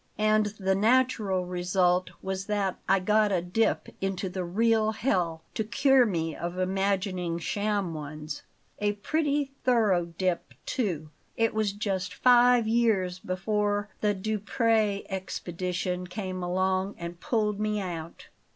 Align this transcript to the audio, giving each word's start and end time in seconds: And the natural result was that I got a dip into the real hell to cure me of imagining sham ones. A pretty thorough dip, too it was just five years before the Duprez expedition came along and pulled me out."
And 0.17 0.47
the 0.57 0.73
natural 0.73 1.45
result 1.45 2.09
was 2.23 2.47
that 2.47 2.79
I 2.89 2.97
got 2.99 3.31
a 3.31 3.39
dip 3.39 3.89
into 4.03 4.29
the 4.29 4.43
real 4.43 4.93
hell 4.93 5.43
to 5.53 5.63
cure 5.63 6.07
me 6.07 6.35
of 6.35 6.57
imagining 6.57 7.37
sham 7.37 7.93
ones. 7.93 8.41
A 8.79 8.93
pretty 8.93 9.51
thorough 9.63 10.05
dip, 10.07 10.55
too 10.65 11.11
it 11.37 11.53
was 11.53 11.71
just 11.71 12.15
five 12.15 12.67
years 12.67 13.19
before 13.19 13.89
the 13.99 14.15
Duprez 14.15 15.03
expedition 15.07 16.07
came 16.07 16.41
along 16.41 16.95
and 16.97 17.19
pulled 17.19 17.59
me 17.59 17.79
out." 17.79 18.25